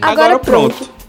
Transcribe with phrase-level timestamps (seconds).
[0.00, 0.76] Agora, Agora pronto.
[0.76, 1.00] pronto.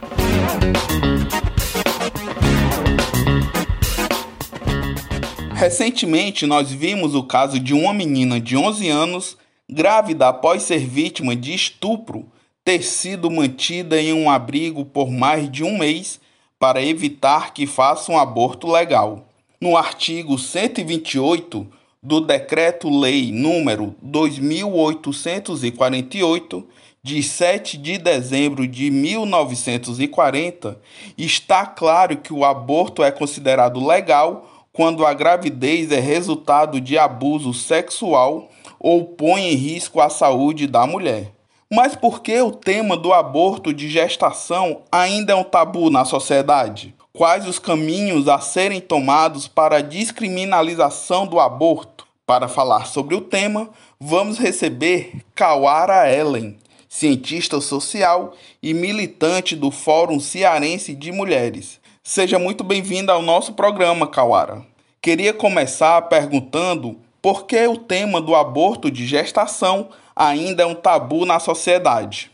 [5.54, 9.38] Recentemente, nós vimos o caso de uma menina de 11 anos,
[9.70, 12.26] grávida após ser vítima de estupro,
[12.66, 16.20] ter sido mantida em um abrigo por mais de um mês
[16.58, 19.28] para evitar que faça um aborto legal.
[19.62, 21.68] No artigo 128
[22.02, 26.68] do Decreto-Lei número 2848,
[27.04, 30.80] de 7 de dezembro de 1940,
[31.18, 37.54] está claro que o aborto é considerado legal quando a gravidez é resultado de abuso
[37.54, 41.32] sexual ou põe em risco a saúde da mulher.
[41.74, 46.94] Mas por que o tema do aborto de gestação ainda é um tabu na sociedade?
[47.14, 52.06] Quais os caminhos a serem tomados para a descriminalização do aborto?
[52.26, 56.58] Para falar sobre o tema, vamos receber Kawara Ellen,
[56.92, 61.80] cientista social e militante do Fórum Cearense de Mulheres.
[62.04, 64.66] Seja muito bem-vinda ao nosso programa, Kawara.
[65.02, 71.26] Queria começar perguntando por que o tema do aborto de gestação ainda é um tabu
[71.26, 72.30] na sociedade.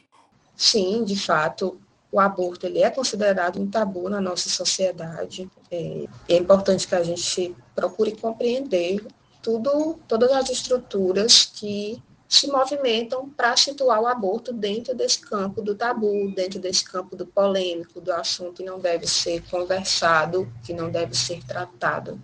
[0.56, 1.80] Sim, de fato,
[2.12, 5.48] o aborto ele é considerado um tabu na nossa sociedade.
[5.70, 9.06] É, é importante que a gente procure compreender
[9.40, 15.74] tudo, todas as estruturas que se movimentam para situar o aborto dentro desse campo do
[15.74, 20.90] tabu, dentro desse campo do polêmico, do assunto que não deve ser conversado, que não
[20.90, 22.20] deve ser tratado.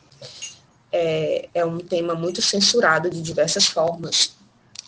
[0.91, 4.35] É, é um tema muito censurado de diversas formas.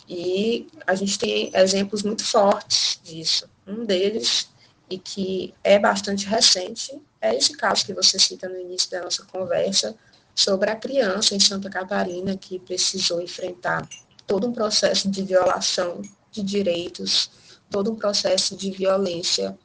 [0.08, 3.49] E a gente tem exemplos muito fortes disso.
[3.66, 4.49] Um deles,
[4.89, 9.25] e que é bastante recente, é esse caso que você cita no início da nossa
[9.25, 9.95] conversa,
[10.36, 13.88] sobre a criança em Santa Catarina que precisou enfrentar
[14.28, 17.30] todo um processo de violação de direitos,
[17.70, 19.58] todo um processo de violência,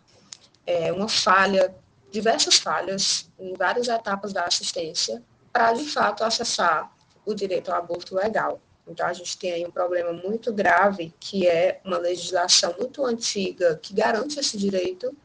[0.66, 1.74] é, uma falha,
[2.10, 6.90] diversas falhas em várias etapas da assistência, para de fato acessar
[7.24, 8.60] o direito ao aborto legal.
[8.86, 13.78] Então, a gente tem aí um problema muito grave, que é uma legislação muito antiga
[13.80, 15.16] que garante esse direito,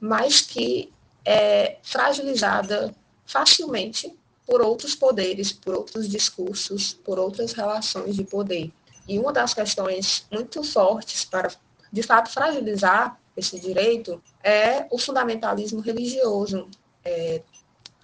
[0.00, 0.92] mas que
[1.24, 2.94] é fragilizada
[3.26, 8.72] facilmente por outros poderes, por outros discursos, por outras relações de poder.
[9.08, 11.50] E uma das questões muito fortes para,
[11.92, 16.68] de fato, fragilizar esse direito é o fundamentalismo religioso,
[17.04, 17.42] é,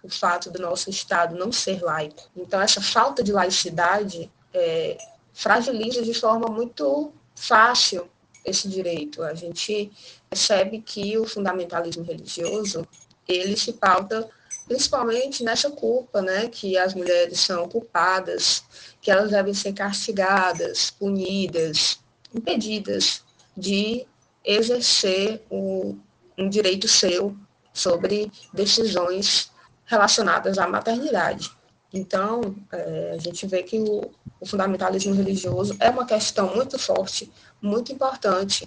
[0.03, 2.29] o fato do nosso Estado não ser laico.
[2.37, 4.99] Então, essa falta de laicidade é,
[5.33, 8.09] fragiliza de forma muito fácil
[8.45, 9.23] esse direito.
[9.23, 9.91] A gente
[10.29, 12.87] percebe que o fundamentalismo religioso
[13.27, 14.29] ele se pauta
[14.73, 18.65] principalmente nessa culpa, né, que as mulheres são culpadas,
[19.03, 21.99] que elas devem ser castigadas, punidas,
[22.35, 23.23] impedidas
[23.55, 24.07] de
[24.43, 25.99] exercer um,
[26.39, 27.37] um direito seu
[27.75, 29.51] sobre decisões
[29.85, 31.51] relacionadas à maternidade.
[31.93, 34.11] Então, é, a gente vê que o,
[34.41, 38.67] o fundamentalismo religioso é uma questão muito forte, muito importante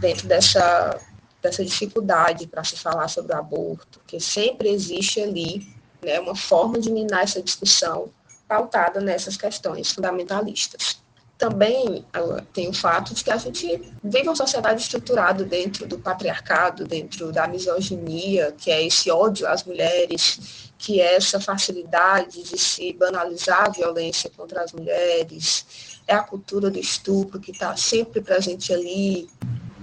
[0.00, 0.98] dentro dessa
[1.42, 5.66] dessa dificuldade para se falar sobre o aborto, que sempre existe ali
[6.00, 8.10] né, uma forma de minar essa discussão
[8.46, 11.02] pautada nessas questões fundamentalistas.
[11.36, 12.04] Também
[12.52, 13.66] tem o fato de que a gente
[14.04, 19.64] vive uma sociedade estruturada dentro do patriarcado, dentro da misoginia, que é esse ódio às
[19.64, 25.66] mulheres, que é essa facilidade de se banalizar a violência contra as mulheres,
[26.06, 29.28] é a cultura do estupro que está sempre presente ali,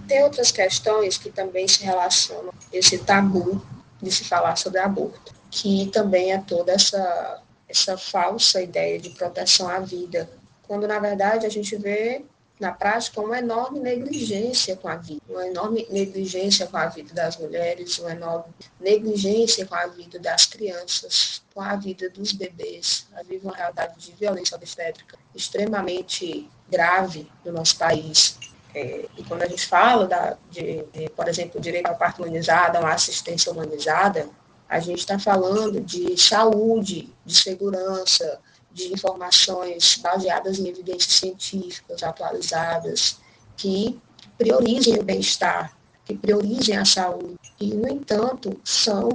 [0.10, 3.62] tem outras questões que também se relacionam esse tabu
[4.02, 9.70] de se falar sobre aborto, que também é toda essa, essa falsa ideia de proteção
[9.70, 10.28] à vida,
[10.68, 12.26] quando na verdade a gente vê
[12.60, 17.38] na prática uma enorme negligência com a vida, uma enorme negligência com a vida das
[17.38, 23.08] mulheres, uma enorme negligência com a vida das crianças, com a vida dos bebês.
[23.16, 28.38] A vive uma realidade de violência obstétrica extremamente grave no nosso país.
[28.74, 32.78] É, e quando a gente fala, da, de, de, por exemplo, direito ao parto humanizado,
[32.78, 34.30] a uma assistência humanizada,
[34.68, 38.40] a gente está falando de saúde, de segurança,
[38.72, 43.20] de informações baseadas em evidências científicas atualizadas,
[43.58, 44.00] que
[44.38, 45.76] priorizem o bem-estar,
[46.06, 47.38] que priorizem a saúde.
[47.60, 49.10] E, no entanto, são,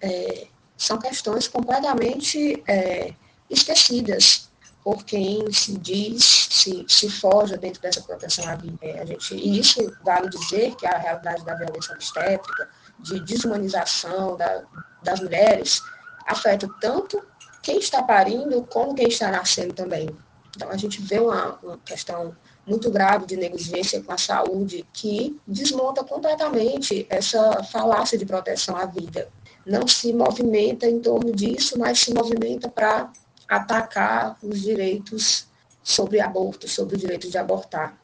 [0.00, 0.46] é,
[0.76, 3.12] são questões completamente é,
[3.50, 4.49] esquecidas
[4.90, 8.76] por quem se diz, se, se forja dentro dessa proteção à vida.
[9.00, 14.64] A gente, e isso vale dizer que a realidade da violência obstétrica, de desumanização da,
[15.04, 15.80] das mulheres,
[16.26, 17.22] afeta tanto
[17.62, 20.10] quem está parindo como quem está nascendo também.
[20.56, 25.40] Então, a gente vê uma, uma questão muito grave de negligência com a saúde que
[25.46, 29.28] desmonta completamente essa falácia de proteção à vida.
[29.64, 33.12] Não se movimenta em torno disso, mas se movimenta para
[33.50, 35.46] atacar os direitos
[35.82, 37.98] sobre aborto, sobre o direito de abortar.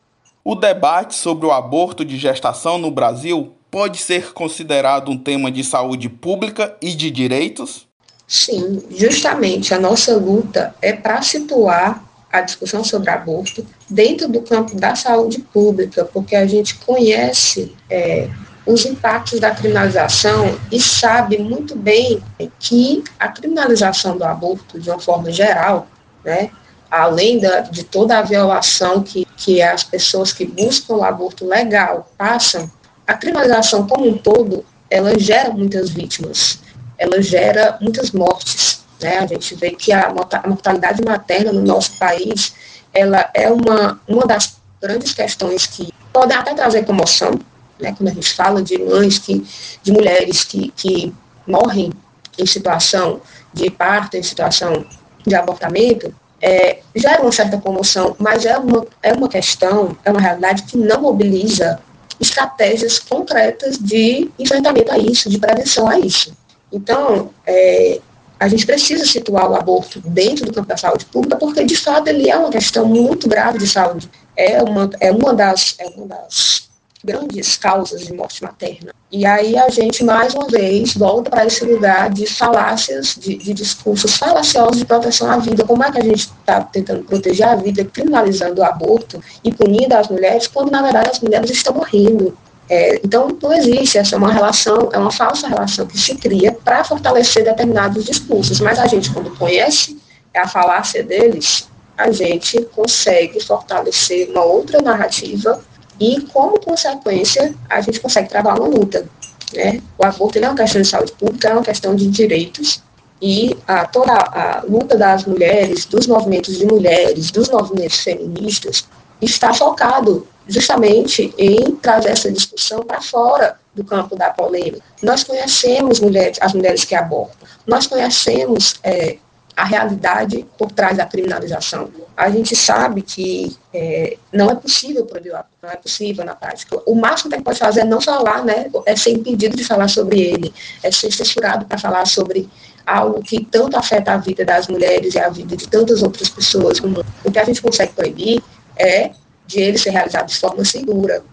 [0.45, 5.63] O debate sobre o aborto de gestação no Brasil pode ser considerado um tema de
[5.63, 7.87] saúde pública e de direitos?
[8.27, 14.75] Sim, justamente a nossa luta é para situar a discussão sobre aborto dentro do campo
[14.77, 18.29] da saúde pública, porque a gente conhece é,
[18.67, 22.21] os impactos da criminalização e sabe muito bem
[22.59, 25.87] que a criminalização do aborto, de uma forma geral,
[26.25, 26.51] né,
[26.91, 32.11] além da, de toda a violação que, que as pessoas que buscam o aborto legal
[32.19, 32.71] passam,
[33.07, 36.59] a criminalização como um todo, ela gera muitas vítimas,
[36.99, 38.85] ela gera muitas mortes.
[39.01, 39.19] Né?
[39.19, 40.13] A gente vê que a
[40.45, 42.55] mortalidade materna no nosso país,
[42.93, 47.39] ela é uma, uma das grandes questões que podem até trazer comoção,
[47.81, 47.95] né?
[47.97, 49.45] quando a gente fala de mães, que,
[49.83, 51.15] de mulheres que, que
[51.47, 51.93] morrem
[52.39, 53.21] em situação
[53.53, 54.85] de parto, em situação
[55.27, 60.21] de abortamento, é, gera uma certa comoção, mas é uma, é uma questão, é uma
[60.21, 61.81] realidade que não mobiliza
[62.21, 66.33] estratégias concretas de enfrentamento a isso, de prevenção a isso.
[66.73, 68.01] Então, é,
[68.39, 72.09] a gente precisa situar o aborto dentro do campo da saúde pública, porque, de fato,
[72.09, 74.11] ele é uma questão muito grave de saúde.
[74.37, 76.66] É uma, é uma, das, é uma das
[77.07, 78.93] grandes causas de morte materna.
[79.13, 83.55] E aí a gente, mais uma vez, volta para esse lugar de falácias, de, de,
[83.55, 85.65] discursos falaciosos de proteção à vida.
[85.65, 89.95] Como é que a gente está tentando proteger a vida, criminalizando o aborto e punindo
[89.95, 92.37] as mulheres, quando, na verdade, as mulheres estão morrendo?
[92.69, 96.51] É, então, não existe, essa é uma relação, é uma falsa relação que se cria
[96.51, 99.97] para fortalecer determinados discursos, mas a gente, quando conhece
[100.35, 105.63] a falácia deles, a gente consegue fortalecer uma outra narrativa
[106.01, 109.07] e, como consequência, a gente consegue travar uma luta.
[109.55, 109.81] Né?
[109.99, 112.83] O aborto é uma questão de saúde pública, é uma questão de direitos,
[113.21, 118.87] e a, toda a, a luta das mulheres, dos movimentos de mulheres, dos movimentos feministas,
[119.21, 124.83] está focado justamente em trazer essa discussão para fora do campo da polêmica.
[125.03, 129.17] Nós conhecemos mulheres, as mulheres que abortam, nós conhecemos é,
[129.57, 131.89] a realidade por trás da criminalização.
[132.15, 135.33] A gente sabe que é, não é possível proibir
[135.63, 136.79] não é possível na prática.
[136.85, 139.65] O máximo que a gente pode fazer é não falar, né, é ser impedido de
[139.65, 142.49] falar sobre ele, é ser censurado para falar sobre
[142.87, 146.79] algo que tanto afeta a vida das mulheres e a vida de tantas outras pessoas
[146.81, 147.07] no mundo.
[147.25, 148.43] O que a gente consegue proibir
[148.77, 149.11] é
[149.47, 151.25] de ele ser realizado de forma segura.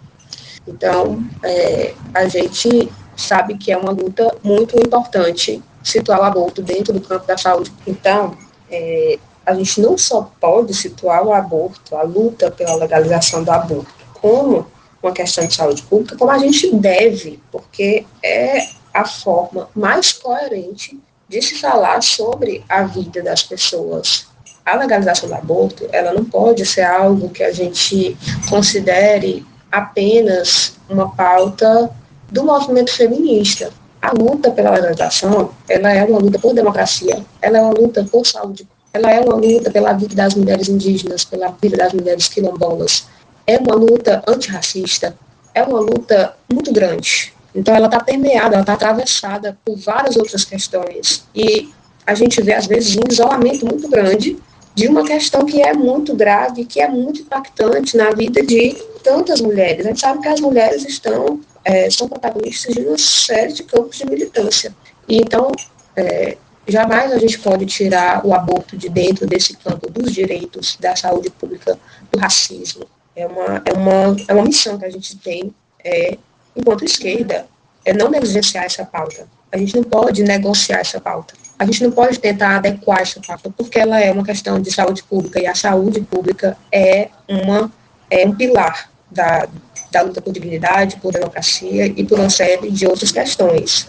[0.66, 6.94] Então, é, a gente sabe que é uma luta muito importante situar o aborto dentro
[6.94, 7.71] do campo da saúde.
[7.85, 8.38] Então,
[8.69, 13.94] é, a gente não só pode situar o aborto, a luta pela legalização do aborto,
[14.13, 14.65] como
[15.01, 21.00] uma questão de saúde pública, como a gente deve, porque é a forma mais coerente
[21.27, 24.27] de se falar sobre a vida das pessoas.
[24.65, 28.15] A legalização do aborto, ela não pode ser algo que a gente
[28.50, 31.91] considere apenas uma pauta
[32.31, 33.71] do movimento feminista.
[34.04, 38.28] A luta pela legalização, ela é uma luta por democracia, ela é uma luta por
[38.28, 43.06] saúde, ela é uma luta pela vida das mulheres indígenas, pela vida das mulheres quilombolas.
[43.48, 45.16] É uma luta antirracista,
[45.56, 47.34] é uma luta muito grande.
[47.56, 51.24] Então, ela está permeada, ela está atravessada por várias outras questões.
[51.33, 51.69] E
[52.06, 54.38] a gente vê, às vezes, um isolamento muito grande
[54.76, 59.40] de uma questão que é muito grave, que é muito impactante na vida de tantas
[59.40, 59.86] mulheres.
[59.86, 63.98] A gente sabe que as mulheres estão é, são protagonistas de uma série de campos
[63.98, 64.74] de militância.
[65.08, 65.52] E, então,
[65.96, 70.96] é, jamais a gente pode tirar o aborto de dentro desse campo dos direitos, da
[70.96, 71.78] saúde pública,
[72.12, 72.86] do racismo.
[73.16, 75.54] É uma, é uma, é uma missão que a gente tem,
[75.84, 76.18] é,
[76.56, 77.48] enquanto esquerda,
[77.86, 79.28] é não negligenciar essa pauta.
[79.52, 81.36] A gente não pode negociar essa pauta.
[81.60, 85.04] A gente não pode tentar adequar essa pauta, porque ela é uma questão de saúde
[85.04, 87.72] pública e a saúde pública é, uma,
[88.10, 89.48] é um pilar da,
[89.94, 93.88] da luta por dignidade, por democracia e por uma série de outras questões.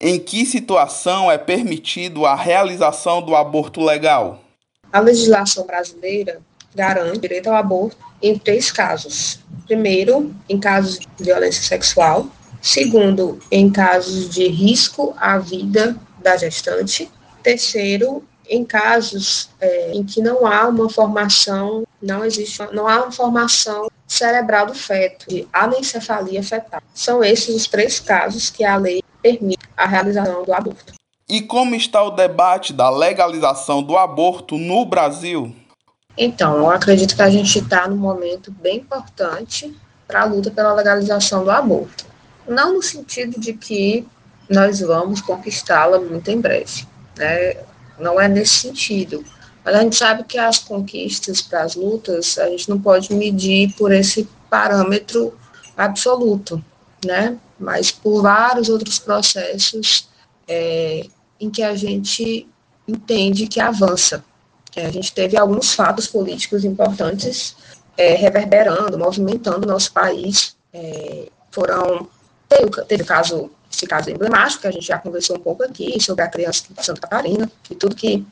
[0.00, 4.42] Em que situação é permitido a realização do aborto legal?
[4.92, 6.40] A legislação brasileira
[6.74, 9.38] garante direito ao aborto em três casos.
[9.66, 12.26] Primeiro, em casos de violência sexual.
[12.60, 17.10] Segundo, em casos de risco à vida da gestante.
[17.42, 23.12] Terceiro, em casos é, em que não há uma formação, não existe, não há uma
[23.12, 26.82] formação cerebral do feto, de anencefalia fetal.
[26.92, 30.92] São esses os três casos que a lei permite a realização do aborto.
[31.26, 35.56] E como está o debate da legalização do aborto no Brasil?
[36.16, 39.74] Então, eu acredito que a gente está num momento bem importante
[40.06, 42.04] para a luta pela legalização do aborto.
[42.46, 44.06] Não no sentido de que
[44.46, 47.56] nós vamos conquistá-la muito em breve, né?
[47.98, 49.24] Não é nesse sentido.
[49.64, 53.72] Mas a gente sabe que as conquistas para as lutas, a gente não pode medir
[53.74, 55.36] por esse parâmetro
[55.76, 56.62] absoluto,
[57.04, 57.38] né?
[57.58, 60.08] Mas por vários outros processos
[60.48, 61.06] é,
[61.40, 62.46] em que a gente
[62.86, 64.24] entende que avança.
[64.74, 67.54] É, a gente teve alguns fatos políticos importantes
[67.96, 70.56] é, reverberando, movimentando o nosso país.
[70.72, 72.08] É, foram
[72.48, 76.22] teve, teve caso esse caso emblemático que a gente já conversou um pouco aqui sobre
[76.22, 78.24] a criança de Santa Catarina e tudo que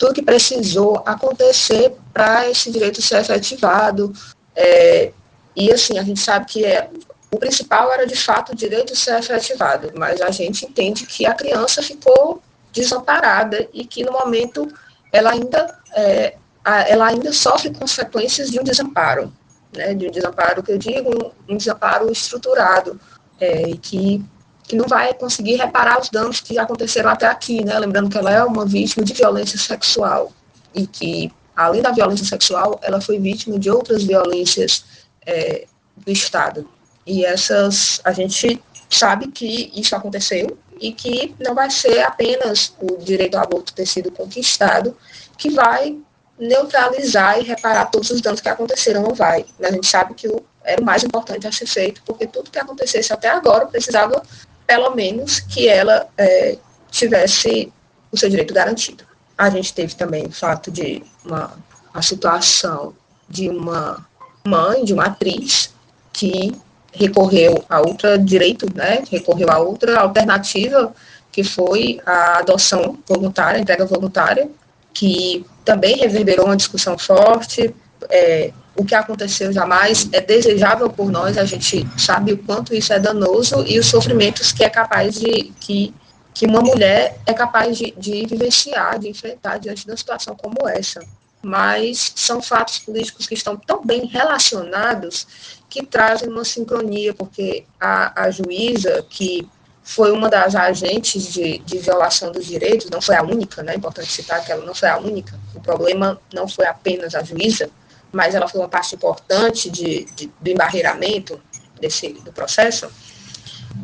[0.00, 4.10] tudo que precisou acontecer para esse direito ser efetivado.
[4.56, 5.12] É,
[5.54, 6.88] e assim a gente sabe que é
[7.30, 11.34] o principal era de fato o direito ser efetivado, mas a gente entende que a
[11.34, 12.42] criança ficou
[12.72, 14.66] desamparada e que no momento
[15.12, 19.30] ela ainda, é, ela ainda sofre consequências de um desamparo,
[19.76, 22.98] né, de um desamparo que eu digo, um desamparo estruturado,
[23.38, 24.24] é, e que,
[24.70, 28.30] que não vai conseguir reparar os danos que aconteceram até aqui, né, lembrando que ela
[28.30, 30.32] é uma vítima de violência sexual,
[30.72, 34.84] e que, além da violência sexual, ela foi vítima de outras violências
[35.26, 36.70] é, do Estado.
[37.04, 42.96] E essas, a gente sabe que isso aconteceu, e que não vai ser apenas o
[42.96, 44.96] direito ao aborto ter sido conquistado
[45.36, 45.98] que vai
[46.38, 49.44] neutralizar e reparar todos os danos que aconteceram, não vai.
[49.60, 52.58] A gente sabe que o, era o mais importante a ser feito, porque tudo que
[52.58, 54.22] acontecesse até agora precisava,
[54.70, 56.56] pelo menos, que ela é,
[56.92, 57.72] tivesse
[58.12, 59.02] o seu direito garantido.
[59.36, 61.58] A gente teve também o fato de uma
[61.92, 62.94] a situação
[63.28, 64.06] de uma
[64.46, 65.74] mãe, de uma atriz,
[66.12, 66.54] que
[66.92, 70.94] recorreu a outra direito, né, recorreu a outra alternativa,
[71.32, 74.48] que foi a adoção voluntária, a entrega voluntária,
[74.94, 77.74] que também reverberou uma discussão forte.
[78.08, 82.94] É, o que aconteceu jamais é desejável por nós, a gente sabe o quanto isso
[82.94, 85.94] é danoso e os sofrimentos que é capaz de, que,
[86.32, 90.66] que uma mulher é capaz de, de vivenciar, de enfrentar diante de uma situação como
[90.66, 90.98] essa.
[91.42, 95.26] Mas são fatos políticos que estão tão bem relacionados
[95.68, 99.46] que trazem uma sincronia, porque a, a juíza, que
[99.82, 103.74] foi uma das agentes de, de, violação dos direitos, não foi a única, né?
[103.74, 105.38] É importante citar que ela não foi a única.
[105.54, 107.68] O problema não foi apenas a juíza,
[108.12, 111.40] mas ela foi uma parte importante de, de, do embarreiramento
[111.80, 112.90] desse, do processo.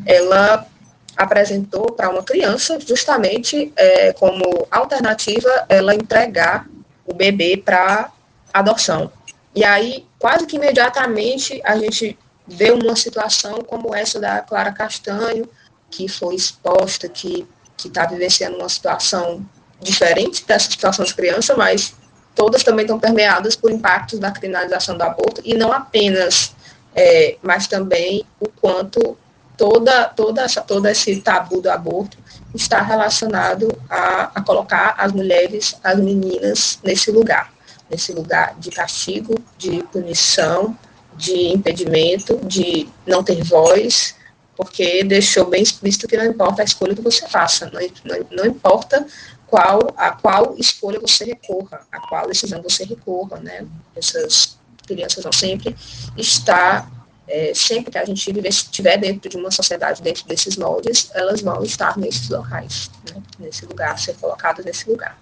[0.04, 0.66] Ela
[1.16, 6.68] apresentou para uma criança justamente é, como alternativa ela entregar
[7.06, 8.10] o bebê para
[8.52, 9.10] adoção.
[9.54, 15.48] E aí, quase que imediatamente, a gente vê uma situação como essa da Clara Castanho,
[15.90, 17.46] que foi exposta, que
[17.78, 19.44] está vivenciando uma situação
[19.80, 21.94] diferente dessa situação de criança, mas
[22.36, 26.54] todas também estão permeadas por impactos da criminalização do aborto, e não apenas,
[26.94, 29.18] é, mas também o quanto
[29.56, 32.16] toda, toda essa, todo esse tabu do aborto
[32.54, 37.56] está relacionado a, a colocar as mulheres, as meninas nesse lugar
[37.90, 40.76] nesse lugar de castigo, de punição,
[41.16, 44.14] de impedimento, de não ter voz,
[44.56, 48.46] porque deixou bem explícito que não importa a escolha que você faça, não, não, não
[48.46, 49.06] importa
[49.46, 53.66] qual, a qual escolha você recorra, a qual decisão você recorra, né?
[53.94, 55.76] Essas crianças vão sempre
[56.16, 56.90] estar,
[57.28, 61.62] é, sempre que a gente estiver dentro de uma sociedade, dentro desses moldes, elas vão
[61.62, 63.22] estar nesses locais, né?
[63.38, 65.18] nesse lugar, ser colocadas nesse lugar.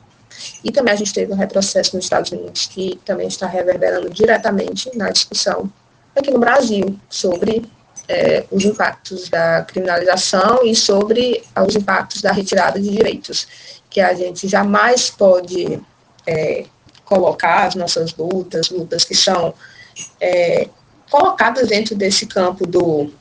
[0.63, 4.91] E também a gente teve um retrocesso nos Estados Unidos, que também está reverberando diretamente
[4.97, 5.71] na discussão
[6.15, 7.65] aqui no Brasil sobre
[8.09, 13.47] é, os impactos da criminalização e sobre os impactos da retirada de direitos,
[13.95, 15.81] que a gente jamais pode
[16.27, 16.65] é,
[17.05, 19.55] colocar as nossas lutas, lutas que são
[20.21, 20.69] é,
[21.09, 23.13] colocadas dentro desse campo do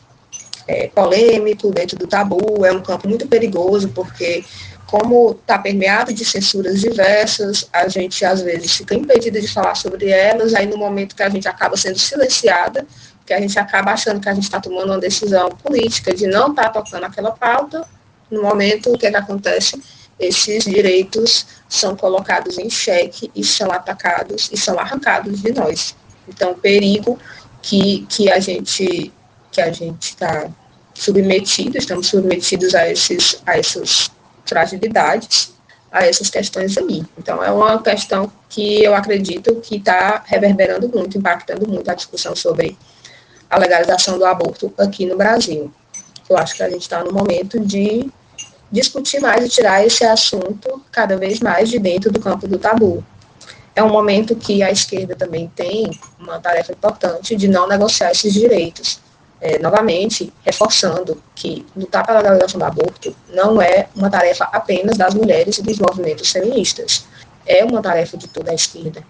[0.67, 4.43] é, polêmico, dentro do tabu, é um campo muito perigoso, porque
[4.87, 10.09] como está permeado de censuras diversas, a gente às vezes fica impedida de falar sobre
[10.09, 12.87] elas, aí no momento que a gente acaba sendo silenciada,
[13.27, 16.49] que a gente acaba achando que a gente está tomando uma decisão política de não
[16.49, 17.87] estar tá tocando aquela pauta,
[18.31, 19.79] no momento o que, é que acontece?
[20.19, 25.95] Esses direitos são colocados em xeque e são atacados e são arrancados de nós.
[26.27, 27.19] Então, perigo
[27.61, 29.11] que, que a gente
[29.51, 30.49] que a gente está
[30.95, 34.09] submetido, estamos submetidos a esses, a esses
[34.45, 35.53] fragilidades
[35.93, 37.05] a essas questões aí.
[37.15, 42.35] Então, é uma questão que eu acredito que está reverberando muito, impactando muito a discussão
[42.35, 42.75] sobre
[43.47, 45.71] a legalização do aborto aqui no Brasil.
[46.27, 48.09] Eu acho que a gente está no momento de
[48.73, 53.03] discutir mais e tirar esse assunto cada vez mais de dentro do campo do tabu.
[53.75, 58.33] é um momento que a esquerda também tem uma tarefa importante de não negociar esses
[58.33, 58.99] direitos.
[59.41, 65.13] É, novamente, reforçando que lutar pela legalização do aborto não é uma tarefa apenas das
[65.13, 67.05] mulheres e dos movimentos feministas,
[67.45, 69.03] é uma tarefa de toda a esquerda.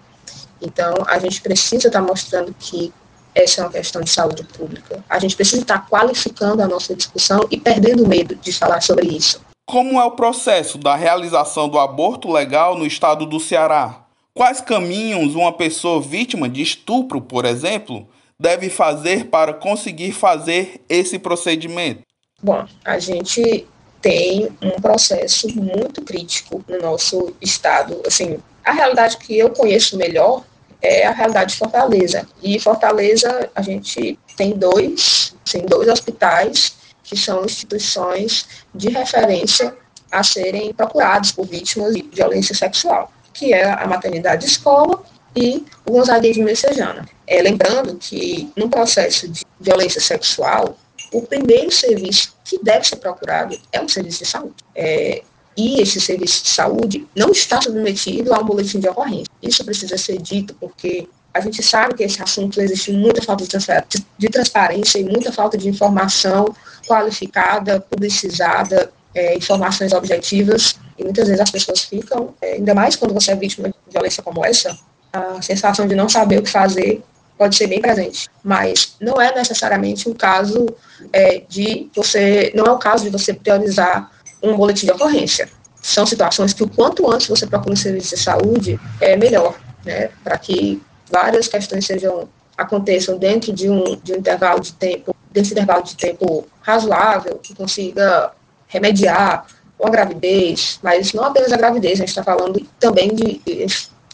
[0.60, 2.92] Então, a gente precisa estar mostrando que
[3.34, 5.04] essa é uma questão de saúde pública.
[5.08, 9.40] A gente precisa estar qualificando a nossa discussão e perdendo medo de falar sobre isso.
[9.66, 14.04] Como é o processo da realização do aborto legal no estado do Ceará?
[14.34, 18.06] Quais caminhos uma pessoa vítima de estupro, por exemplo,
[18.38, 22.02] deve fazer para conseguir fazer esse procedimento?
[22.42, 23.66] Bom, a gente
[24.02, 28.02] tem um processo muito crítico no nosso estado.
[28.06, 30.44] Assim, a realidade que eu conheço melhor
[30.82, 32.28] é a realidade de Fortaleza.
[32.42, 39.76] E Fortaleza, a gente tem dois, tem dois hospitais que são instituições de referência
[40.10, 45.02] a serem procurados por vítimas de violência sexual que é a maternidade escola
[45.36, 47.06] e o Gonzaguinha de Messejana.
[47.26, 50.78] É, lembrando que no processo de violência sexual,
[51.12, 54.54] o primeiro serviço que deve ser procurado é o serviço de saúde.
[54.74, 55.22] É,
[55.56, 59.26] e esse serviço de saúde não está submetido a um boletim de ocorrência.
[59.42, 64.28] Isso precisa ser dito porque a gente sabe que esse assunto existe muita falta de
[64.28, 66.54] transparência e muita falta de informação
[66.86, 73.14] qualificada, publicizada, é, informações objetivas e muitas vezes as pessoas ficam, é, ainda mais quando
[73.14, 74.76] você é vítima de violência como essa,
[75.12, 77.02] a sensação de não saber o que fazer
[77.38, 78.28] pode ser bem presente.
[78.42, 80.66] Mas não é necessariamente um caso
[81.12, 84.10] é, de você, não é o caso de você priorizar
[84.42, 85.48] um boletim de ocorrência.
[85.80, 90.10] São situações que o quanto antes você procura um serviço de saúde é melhor, né,
[90.22, 95.52] para que várias questões sejam aconteçam dentro de um, de um intervalo de tempo, desse
[95.52, 98.30] intervalo de tempo razoável, que consiga
[98.68, 103.40] remediar com a gravidez, mas não apenas a gravidez, a gente está falando também de.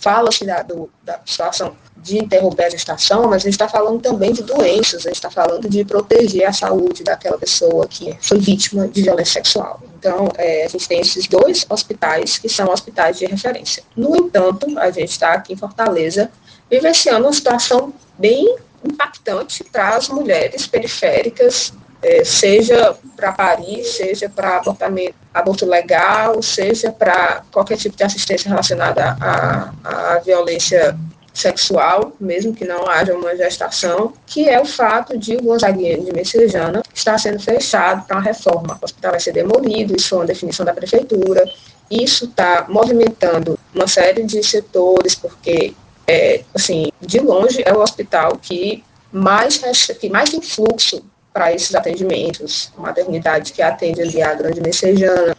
[0.02, 0.64] Fala-se da,
[1.04, 5.10] da situação de interromper a gestação, mas a gente está falando também de doenças, a
[5.10, 9.78] gente está falando de proteger a saúde daquela pessoa que foi vítima de violência sexual.
[9.98, 13.82] Então, é, a gente tem esses dois hospitais que são hospitais de referência.
[13.94, 16.30] No entanto, a gente está aqui em Fortaleza
[16.70, 24.56] vivenciando uma situação bem impactante para as mulheres periféricas é, seja para Paris, seja para
[24.56, 30.96] abortamento, aborto legal, seja para qualquer tipo de assistência relacionada à, à violência
[31.32, 36.12] sexual, mesmo que não haja uma gestação, que é o fato de o Gonzaguinha de
[36.12, 38.78] Messejana estar sendo fechado para uma reforma.
[38.80, 41.44] O hospital vai ser demolido, isso é uma definição da prefeitura.
[41.90, 45.74] Isso está movimentando uma série de setores, porque,
[46.10, 49.58] é, assim, de longe é o hospital que mais,
[50.00, 55.36] que mais tem fluxo para esses atendimentos, maternidade que atende ali a Grande Messejana.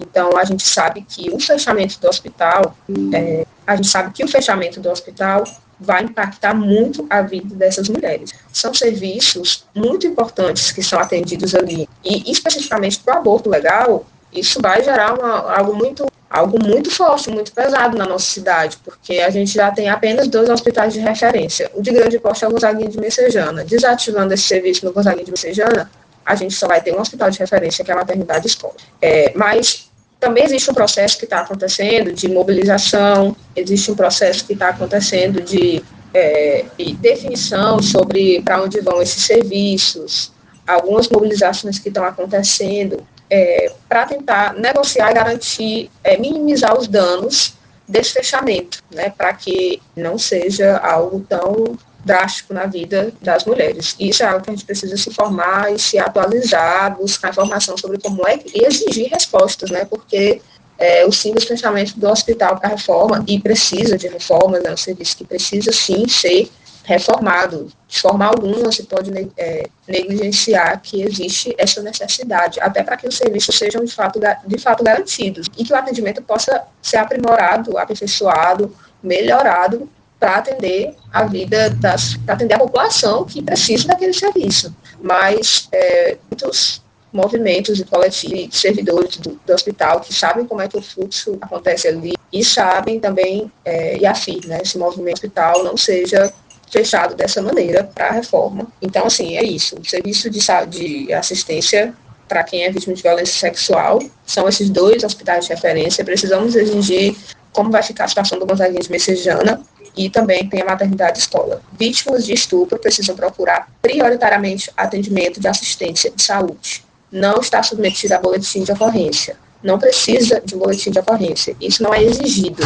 [0.00, 2.76] Então, a gente sabe que o fechamento do hospital,
[3.14, 5.44] é, a gente sabe que o fechamento do hospital
[5.78, 8.32] vai impactar muito a vida dessas mulheres.
[8.52, 11.88] São serviços muito importantes que são atendidos ali.
[12.04, 17.30] E, especificamente para o aborto legal, isso vai gerar uma, algo muito algo muito forte,
[17.30, 21.70] muito pesado na nossa cidade, porque a gente já tem apenas dois hospitais de referência.
[21.74, 23.64] O de grande porte é o Gonzaguinha de Messejana.
[23.64, 25.90] Desativando esse serviço no Gonzaguinha de Messejana,
[26.24, 28.74] a gente só vai ter um hospital de referência, que é a maternidade escola.
[29.00, 29.88] É, mas
[30.20, 35.40] também existe um processo que está acontecendo de mobilização, existe um processo que está acontecendo
[35.40, 40.30] de, é, de definição sobre para onde vão esses serviços,
[40.66, 47.54] algumas mobilizações que estão acontecendo é, para tentar negociar e garantir, é, minimizar os danos
[47.86, 53.96] desse fechamento, né, para que não seja algo tão drástico na vida das mulheres.
[53.98, 57.98] Isso é algo que a gente precisa se informar e se atualizar, buscar informação sobre
[57.98, 60.40] como é e exigir respostas, né, porque
[60.78, 65.16] é, o simples fechamento do hospital para reforma, e precisa de reforma, é um serviço
[65.16, 66.48] que precisa sim ser
[66.88, 67.70] reformado.
[67.86, 73.16] De forma alguma se pode é, negligenciar que existe essa necessidade, até para que os
[73.16, 78.74] serviços sejam de fato, de fato garantidos e que o atendimento possa ser aprimorado, aperfeiçoado,
[79.02, 84.74] melhorado para atender a vida das, para atender a população que precisa daquele serviço.
[84.98, 90.68] Mas é, muitos movimentos e coletivos de servidores do, do, hospital que sabem como é
[90.68, 95.64] que o fluxo acontece ali e sabem também é, e afirmam, né, esse movimento hospital
[95.64, 96.32] não seja
[96.70, 98.66] fechado dessa maneira para a reforma.
[98.80, 99.76] Então, assim, é isso.
[99.78, 101.94] O serviço de, de assistência
[102.28, 106.04] para quem é vítima de violência sexual são esses dois hospitais de referência.
[106.04, 107.16] Precisamos exigir
[107.52, 109.62] como vai ficar a situação do Gonzaguinha de Messejana
[109.96, 111.60] e também tem a maternidade escola.
[111.78, 116.84] Vítimas de estupro precisam procurar prioritariamente atendimento de assistência de saúde.
[117.10, 119.36] Não está submetido a boletim de ocorrência.
[119.60, 121.56] não precisa de boletim de ocorrência.
[121.60, 122.62] Isso não é exigido.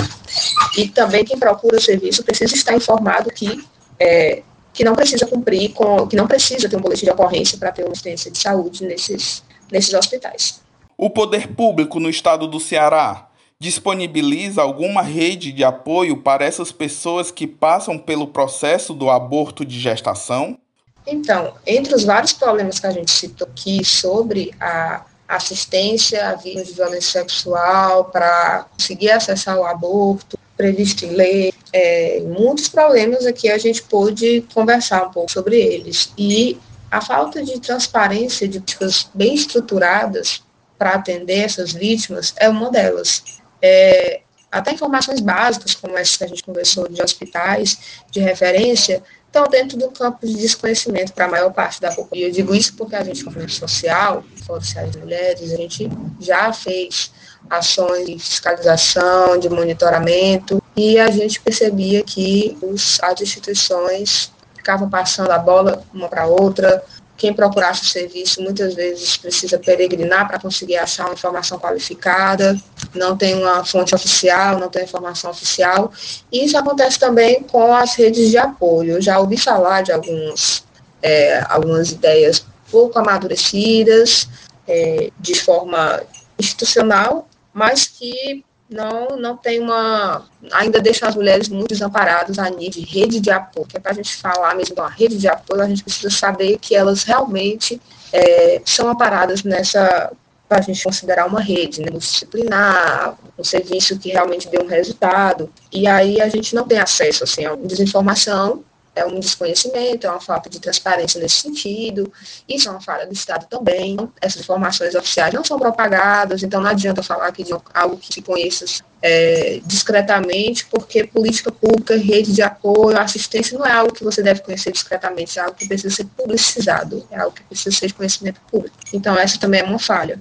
[0.77, 3.65] E também quem procura o serviço precisa estar informado que
[3.99, 7.73] é, que não precisa cumprir com, que não precisa ter um boletim de ocorrência para
[7.73, 10.61] ter uma assistência de saúde nesses, nesses hospitais.
[10.97, 13.29] O poder público no estado do Ceará
[13.59, 19.79] disponibiliza alguma rede de apoio para essas pessoas que passam pelo processo do aborto de
[19.79, 20.59] gestação?
[21.07, 26.69] Então, entre os vários problemas que a gente citou aqui sobre a assistência a vítimas
[26.69, 33.51] de violência sexual, para conseguir acessar o aborto, previsto em lei, é, muitos problemas aqui
[33.51, 36.13] a gente pôde conversar um pouco sobre eles.
[36.17, 36.59] E
[36.91, 40.43] a falta de transparência de políticas bem estruturadas
[40.79, 43.25] para atender essas vítimas é uma delas.
[43.63, 49.49] É, até informações básicas, como essa que a gente conversou de hospitais, de referência, estão
[49.49, 52.19] dentro do campo de desconhecimento para a maior parte da população.
[52.19, 55.89] E eu digo isso porque a gente, como social, Sociais de Mulheres, a gente
[56.21, 57.11] já fez
[57.49, 65.31] ações de fiscalização, de monitoramento, e a gente percebia que os, as instituições ficavam passando
[65.31, 66.83] a bola uma para outra,
[67.23, 72.61] quem procurasse o serviço muitas vezes precisa peregrinar para conseguir achar uma informação qualificada,
[72.93, 75.93] não tem uma fonte oficial, não tem informação oficial.
[76.33, 78.95] E isso acontece também com as redes de apoio.
[78.95, 80.65] Eu já ouvi falar de alguns,
[81.01, 84.29] é, algumas ideias pouco amadurecidas,
[84.67, 86.03] é, de forma
[86.37, 90.25] institucional, mas que não, não tem uma.
[90.53, 93.93] ainda deixa as mulheres muito desamparadas a nível de rede de apoio, que é para
[93.93, 97.05] a gente falar mesmo de uma rede de apoio, a gente precisa saber que elas
[97.05, 97.81] realmente
[98.13, 100.11] é, são amparadas nessa.
[100.49, 105.51] para a gente considerar uma rede, né, disciplinar, um serviço que realmente dê um resultado.
[105.71, 110.21] E aí a gente não tem acesso assim, a desinformação é um desconhecimento, é uma
[110.21, 112.13] falta de transparência nesse sentido,
[112.49, 113.97] isso é uma falha do Estado também.
[114.21, 118.21] Essas informações oficiais não são propagadas, então não adianta falar aqui de algo que se
[118.21, 118.65] conheça
[119.01, 124.41] é, discretamente, porque política pública, rede de apoio, assistência não é algo que você deve
[124.43, 128.41] conhecer discretamente, é algo que precisa ser publicizado, é algo que precisa ser de conhecimento
[128.51, 128.77] público.
[128.93, 130.21] Então, essa também é uma falha.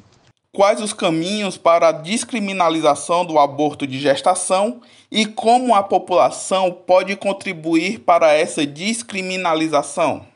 [0.53, 7.15] Quais os caminhos para a descriminalização do aborto de gestação e como a população pode
[7.15, 10.27] contribuir para essa descriminalização?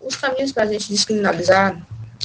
[0.00, 1.80] Os caminhos para a gente descriminalizar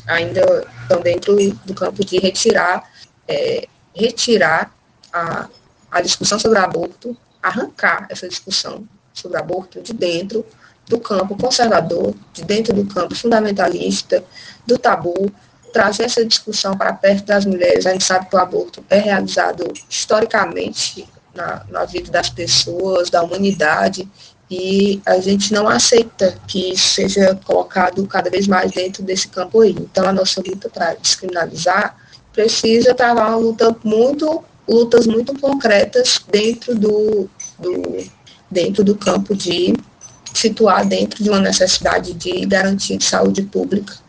[0.07, 2.89] ainda estão dentro do campo de retirar,
[3.27, 4.75] é, retirar
[5.13, 5.47] a,
[5.91, 10.43] a discussão sobre aborto, arrancar essa discussão sobre aborto de dentro
[10.87, 14.23] do campo conservador, de dentro do campo fundamentalista,
[14.65, 15.31] do tabu,
[15.75, 17.85] trazer essa discussão para perto das mulheres.
[17.85, 23.21] A gente sabe que o aborto é realizado historicamente na, na vida das pessoas, da
[23.21, 24.07] humanidade,
[24.49, 29.59] e a gente não aceita que isso seja colocado cada vez mais dentro desse campo
[29.59, 29.71] aí.
[29.71, 31.97] Então, a nossa luta para descriminalizar
[32.31, 38.05] precisa travar uma luta muito, lutas muito concretas dentro do, do,
[38.49, 39.73] dentro do campo de
[40.33, 44.04] situar dentro de uma necessidade de garantia de saúde pública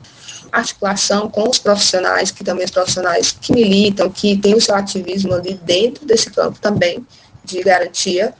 [0.58, 5.34] articulação com os profissionais, que também os profissionais que militam, que têm o seu ativismo
[5.34, 7.06] ali dentro desse campo também
[7.44, 8.34] de garantia.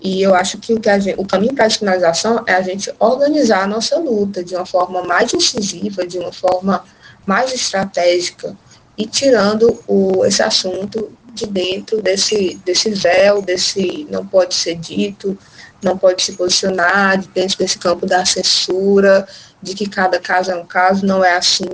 [0.00, 2.92] E eu acho que o, que gente, o caminho para a descriminalização é a gente
[2.98, 6.82] organizar a nossa luta de uma forma mais incisiva, de uma forma
[7.26, 8.56] mais estratégica,
[8.96, 15.38] e tirando o, esse assunto de dentro desse, desse véu, desse não pode ser dito,
[15.82, 19.26] não pode se posicionar, dentro desse campo da censura,
[19.62, 21.68] de que cada caso é um caso, não é assim.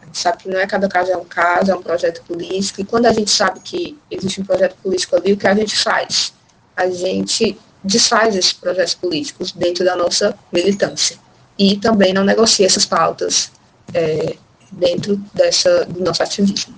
[0.00, 2.80] A gente sabe que não é cada caso é um caso, é um projeto político.
[2.80, 5.76] E quando a gente sabe que existe um projeto político ali, o que a gente
[5.76, 6.32] faz?
[6.76, 11.16] A gente desfaz esses projetos políticos dentro da nossa militância.
[11.58, 13.50] E também não negocia essas pautas
[13.92, 14.36] é,
[14.70, 16.74] dentro dessa, do nosso ativismo.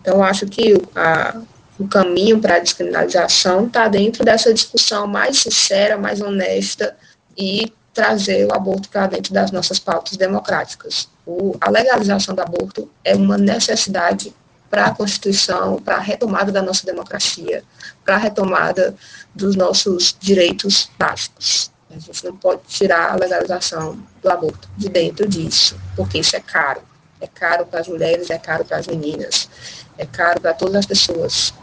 [0.00, 1.40] Então, acho que a,
[1.78, 6.96] o caminho para a descriminalização está dentro dessa discussão mais sincera, mais honesta
[7.36, 11.08] e trazer o aborto para dentro das nossas pautas democráticas.
[11.24, 14.34] O, a legalização do aborto é uma necessidade
[14.68, 17.64] para a Constituição, para a retomada da nossa democracia,
[18.04, 18.94] para a retomada
[19.34, 21.70] dos nossos direitos básicos.
[21.90, 26.40] A gente não pode tirar a legalização do aborto de dentro disso, porque isso é
[26.40, 26.82] caro.
[27.18, 29.48] É caro para as mulheres, é caro para as meninas,
[29.96, 31.54] é caro para todas as pessoas.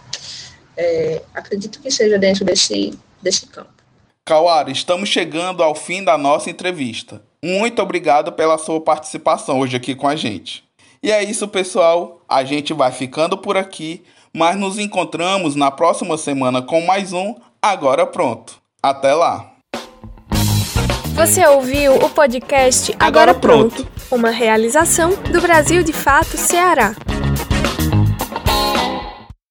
[0.75, 3.72] É, acredito que seja dentro desse, desse campo.
[4.25, 7.21] Kawara, estamos chegando ao fim da nossa entrevista.
[7.43, 10.63] Muito obrigado pela sua participação hoje aqui com a gente.
[11.01, 12.21] E é isso, pessoal.
[12.27, 14.01] A gente vai ficando por aqui,
[14.33, 18.61] mas nos encontramos na próxima semana com mais um Agora Pronto.
[18.81, 19.51] Até lá.
[21.15, 26.95] Você ouviu o podcast Agora, Agora Pronto, Pronto, uma realização do Brasil de Fato Ceará.